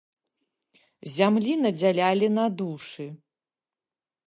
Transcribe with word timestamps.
Зямлі 1.17 1.53
надзялялі 1.67 2.27
на 2.41 2.45
душы. 2.63 3.07